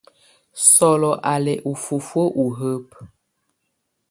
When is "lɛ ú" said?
1.45-1.73